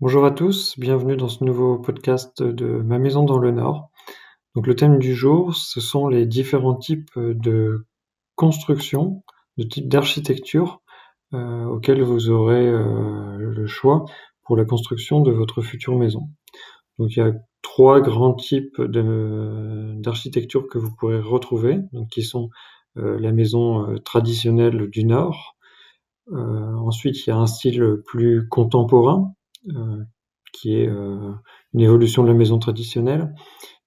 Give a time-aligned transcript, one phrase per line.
[0.00, 3.90] Bonjour à tous, bienvenue dans ce nouveau podcast de Ma maison dans le Nord.
[4.54, 7.84] Donc le thème du jour, ce sont les différents types de
[8.36, 9.24] construction,
[9.56, 10.82] de types d'architecture
[11.34, 14.04] euh, auxquels vous aurez euh, le choix
[14.44, 16.28] pour la construction de votre future maison.
[17.00, 22.50] Donc il y a trois grands types d'architecture que vous pourrez retrouver, donc qui sont
[22.98, 25.56] euh, la maison traditionnelle du Nord.
[26.30, 29.34] ensuite, il y a un style plus contemporain,
[30.52, 33.34] qui est une évolution de la maison traditionnelle.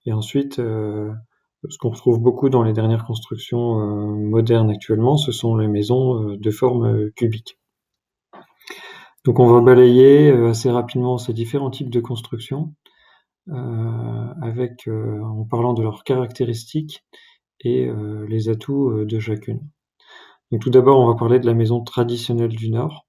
[0.06, 3.76] Et ensuite, ce qu'on retrouve beaucoup dans les dernières constructions
[4.16, 7.60] modernes actuellement, ce sont les maisons de forme cubique.
[9.24, 12.74] Donc on va balayer assez rapidement ces différents types de constructions
[13.48, 17.04] avec en parlant de leurs caractéristiques
[17.60, 17.92] et
[18.28, 19.62] les atouts de chacune.
[20.52, 23.06] Donc tout d'abord, on va parler de la maison traditionnelle du Nord.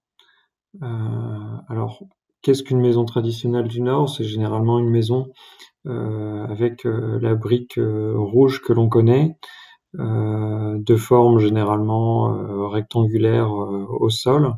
[0.82, 2.02] alors
[2.42, 4.10] Qu'est-ce qu'une maison traditionnelle du Nord?
[4.10, 5.28] C'est généralement une maison
[5.86, 9.36] euh, avec euh, la brique euh, rouge que l'on connaît,
[9.94, 14.54] de forme généralement rectangulaire au sol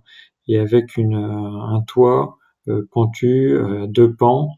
[0.47, 2.39] et avec une, un toit
[2.93, 4.51] pointu, deux pans,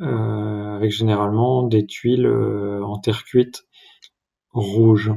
[0.00, 3.68] avec généralement des tuiles en terre cuite
[4.50, 5.12] rouge.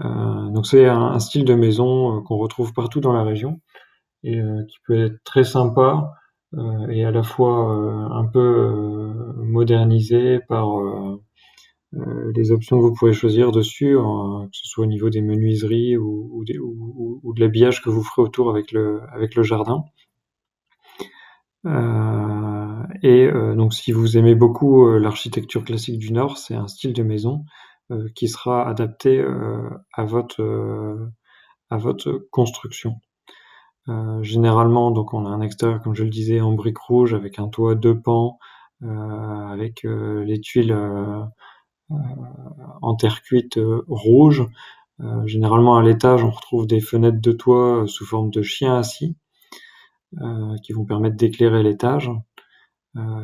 [0.00, 3.60] donc c'est un, style de maison qu'on retrouve partout dans la région
[4.24, 6.25] et qui peut être très sympa euh,
[6.90, 10.66] et à la fois euh, un peu euh, modernisé par
[12.34, 16.44] les options que vous pouvez choisir dessus, que ce soit au niveau des menuiseries ou,
[16.44, 19.84] de l'habillage que vous ferez autour avec le, avec le jardin.
[21.64, 27.02] Euh, et donc si vous aimez beaucoup l'architecture classique du Nord, c'est un style de
[27.02, 27.44] maison
[28.14, 29.24] qui sera adapté
[29.94, 31.08] à votre
[31.70, 32.96] à votre construction.
[33.88, 37.38] Euh, généralement, donc on a un extérieur, comme je le disais, en briques rouges avec
[37.38, 38.38] un toit deux pans,
[38.82, 40.76] euh, avec euh, les tuiles
[42.82, 44.44] en terre cuite rouge.
[45.26, 49.16] généralement à l'étage, on retrouve des fenêtres de toit sous forme de chiens assis,
[50.62, 52.10] qui vont permettre d'éclairer l'étage.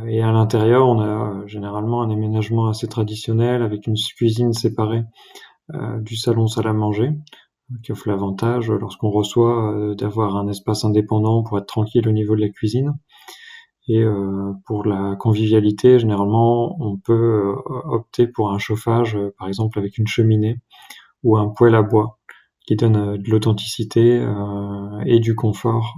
[0.07, 5.05] et à l'intérieur, on a généralement un aménagement assez traditionnel avec une cuisine séparée
[6.01, 7.11] du salon salle à manger
[7.83, 12.37] qui offre l'avantage, lorsqu'on reçoit, euh, d'avoir un espace indépendant pour être tranquille au niveau
[12.37, 12.95] de la cuisine.
[13.89, 19.79] Et euh, pour la convivialité, généralement, on peut euh, opter pour un chauffage, par exemple
[19.79, 20.61] avec une cheminée
[21.23, 22.19] ou un poêle à bois,
[22.67, 24.25] qui donne de l'authenticité
[25.05, 25.95] et du confort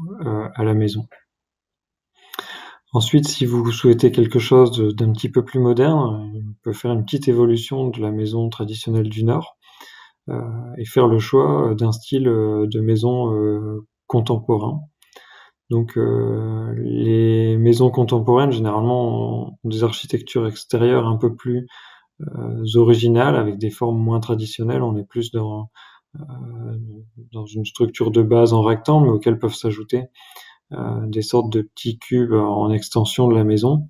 [0.55, 1.07] à la maison.
[2.95, 7.05] Ensuite, si vous souhaitez quelque chose d'un petit peu plus moderne, on peut faire une
[7.05, 9.64] petite évolution de la maison traditionnelle du Nord euh,
[10.29, 13.33] et faire le choix euh, d'un style euh, de maison
[14.07, 14.81] contemporain.
[15.71, 21.67] Donc les maisons contemporaines généralement ont des architectures extérieures un peu plus
[22.75, 24.83] originales avec des formes moins traditionnelles.
[24.83, 25.71] On est plus dans
[27.33, 30.05] dans une structure de base en rectangle, mais auxquelles peuvent s'ajouter
[31.07, 33.89] des sortes de petits cubes en extension de la maison.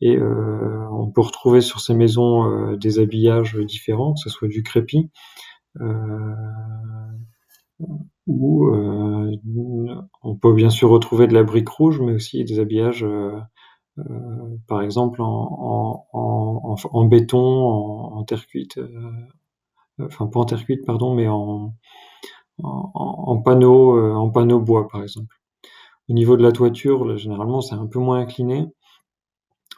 [0.00, 5.10] Et on peut retrouver sur ces maisons des habillages différents, que ce soit du crépi,
[5.10, 5.47] euh,
[8.26, 9.30] où euh,
[10.22, 13.40] on peut bien sûr retrouver de la brique rouge, mais aussi des habillages, euh,
[14.66, 18.78] par exemple en, béton, en, terre cuite,
[20.00, 21.74] enfin pas en terre cuite, pardon, mais en,
[22.62, 25.34] en, panneau, en panneau bois, par exemple.
[26.08, 28.66] Au niveau de la toiture, généralement, c'est un peu moins incliné.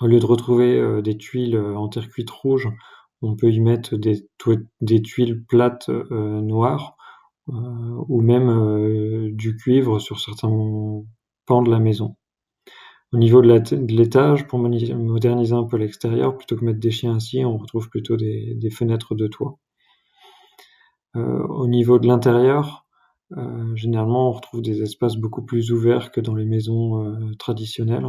[0.00, 2.68] Au lieu de retrouver des tuiles en terre cuite rouge,
[3.22, 6.96] on peut y mettre des, tuiles plates euh, noires
[7.48, 7.52] euh,
[8.08, 10.48] ou même euh, du cuivre sur certains
[11.46, 12.16] pans de la maison.
[13.12, 17.44] Au niveau de l'étage, pour moderniser un peu l'extérieur, plutôt que mettre des chiens ainsi,
[17.44, 19.58] on retrouve plutôt des, fenêtres de toit.
[21.14, 22.86] au niveau de l'intérieur,
[23.74, 28.06] généralement, on retrouve des espaces beaucoup plus ouverts que dans les maisons traditionnelles.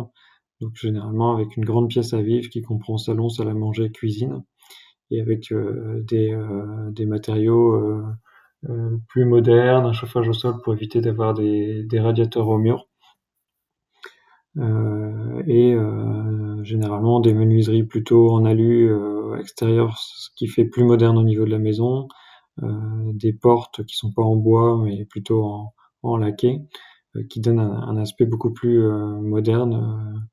[0.60, 4.44] Donc, généralement, avec une grande pièce à vivre qui comprend salon, salle à manger, cuisine
[5.12, 7.74] et avec euh, des, euh, des, matériaux
[8.70, 12.88] euh, plus modernes, un chauffage au sol pour éviter d'avoir des, des, radiateurs au mur.
[15.48, 15.76] et
[16.64, 18.92] généralement des menuiseries plutôt en alu
[19.40, 22.08] extérieur, ce qui fait plus moderne au niveau de la maison,
[23.14, 25.74] des portes qui sont pas en bois mais plutôt en,
[26.04, 26.60] en laqué,
[27.30, 28.80] qui donnent un, un, aspect beaucoup plus
[29.22, 30.28] moderne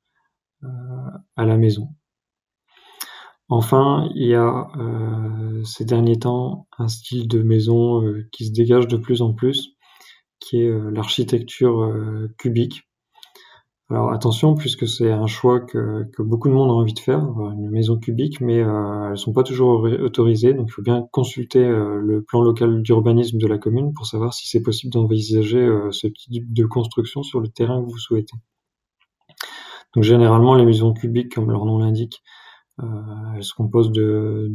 [1.37, 1.89] à la maison.
[3.51, 8.53] Enfin, il y a euh, ces derniers temps un style de maison euh, qui se
[8.53, 9.75] dégage de plus en plus,
[10.39, 11.91] qui est euh, l'architecture
[12.37, 12.83] cubique.
[13.91, 17.71] Alors attention, puisque c'est un choix que, beaucoup de monde a envie de faire, une
[17.71, 22.43] maison cubique, mais elles sont pas toujours autorisées, donc il faut bien consulter le plan
[22.43, 27.23] local d'urbanisme de la commune pour savoir si c'est possible d'envisager ce type de construction
[27.23, 28.37] sur le terrain que vous souhaitez.
[29.95, 32.23] Donc généralement, les maisons cubiques, comme leur nom l'indique,
[32.81, 32.85] euh,
[33.35, 34.51] elles se composent de,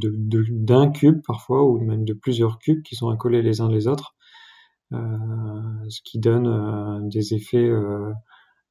[0.50, 4.16] d'un cube parfois, ou même de plusieurs cubes qui sont accolés les uns les autres,
[4.92, 7.70] ce qui donne des effets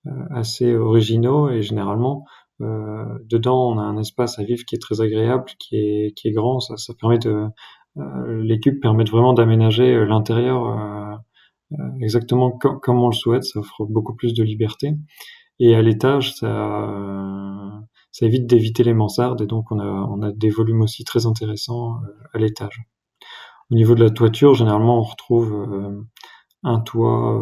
[0.09, 2.25] euh, assez originaux et généralement
[2.61, 6.27] euh, dedans on a un espace à vivre qui est très agréable, qui est, qui
[6.27, 7.47] est grand, ça, ça permet de
[7.99, 11.21] euh, les cubes permettent vraiment d'aménager l'intérieur
[12.01, 14.95] exactement comme on le souhaite, ça offre beaucoup plus de liberté.
[15.65, 16.89] Et à l'étage, ça,
[18.11, 21.25] ça évite d'éviter les mansardes et donc on a, on a des volumes aussi très
[21.27, 22.01] intéressants
[22.35, 22.83] à l'étage.
[23.71, 26.05] Au niveau de la toiture, généralement on retrouve
[26.65, 27.41] un toit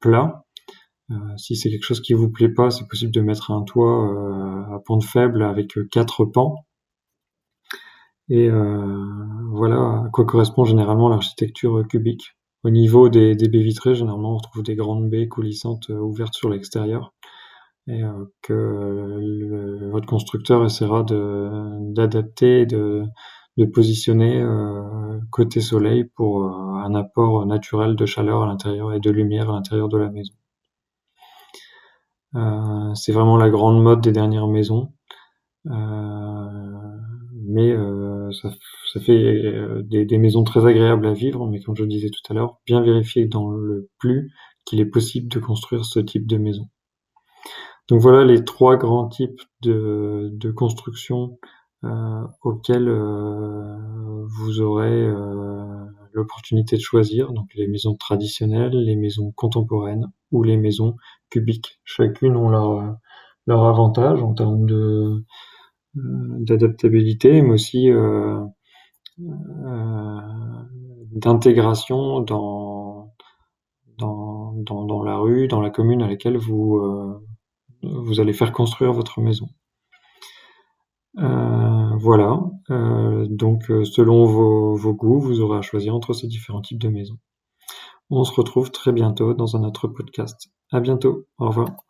[0.00, 0.44] plat
[1.10, 4.08] euh, si c'est quelque chose qui vous plaît pas, c'est possible de mettre un toit
[4.12, 6.66] euh, à pente faible avec euh, quatre pans.
[8.28, 12.36] Et voilà à quoi correspond généralement l'architecture cubique.
[12.64, 17.14] Au niveau des, baies vitrées, généralement on trouve des grandes baies coulissantes ouvertes sur l'extérieur
[17.88, 18.02] et
[18.42, 23.04] que votre constructeur essaiera d'adapter, de,
[23.56, 24.44] de, positionner
[25.30, 29.88] côté soleil pour un apport naturel de chaleur à l'intérieur et de lumière à l'intérieur
[29.88, 30.34] de la maison.
[32.36, 34.92] Euh, c'est vraiment la grande mode des dernières maisons.
[35.66, 36.69] Euh,
[37.50, 38.50] mais euh, ça,
[38.92, 42.32] ça, fait des, des, maisons très agréables à vivre, mais comme je le disais tout
[42.32, 44.32] à l'heure, bien vérifier dans le plus
[44.64, 46.68] qu'il est possible de construire ce type de maison.
[47.88, 51.38] Donc voilà les trois grands types de, de construction
[51.84, 53.76] euh, auxquels euh,
[54.26, 55.64] vous aurez euh,
[56.12, 60.96] l'opportunité de choisir, donc les maisons traditionnelles, les maisons contemporaines ou les maisons
[61.30, 61.80] cubiques.
[61.84, 62.96] Chacune ont leur,
[63.46, 65.24] leur avantage en termes de
[65.94, 68.40] d'adaptabilité, mais aussi euh,
[69.20, 70.20] euh,
[71.12, 73.12] d'intégration dans,
[75.04, 79.48] la rue, dans la commune à laquelle vous, euh, allez faire construire votre maison.
[81.18, 82.40] Euh, voilà,
[82.70, 86.80] euh, donc euh, selon vos, vos goûts, vous aurez à choisir entre ces différents types
[86.80, 87.18] de maisons.
[88.10, 90.50] On se retrouve très bientôt dans un autre podcast.
[90.70, 91.89] À bientôt, au revoir.